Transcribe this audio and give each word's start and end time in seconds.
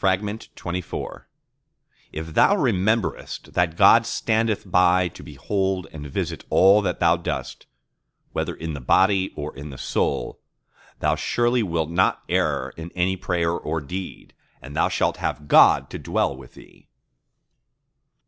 XXIV 0.00 1.22
If 2.10 2.34
thou 2.34 2.56
rememberest 2.56 3.52
that 3.52 3.76
God 3.76 4.04
standeth 4.04 4.68
by 4.68 5.06
to 5.10 5.22
behold 5.22 5.86
and 5.92 6.04
visit 6.08 6.42
all 6.50 6.82
that 6.82 6.98
thou 6.98 7.16
doest; 7.16 7.66
whether 8.32 8.56
in 8.56 8.74
the 8.74 8.80
body 8.80 9.32
or 9.36 9.54
in 9.56 9.70
the 9.70 9.78
soul, 9.78 10.40
thou 10.98 11.14
surely 11.14 11.62
wilt 11.62 11.90
not 11.90 12.24
err 12.28 12.70
in 12.70 12.90
any 12.96 13.16
prayer 13.16 13.52
or 13.52 13.80
deed; 13.80 14.34
and 14.60 14.74
thou 14.74 14.88
shalt 14.88 15.18
have 15.18 15.46
God 15.46 15.90
to 15.90 15.98
dwell 16.00 16.36
with 16.36 16.54
thee. 16.54 16.88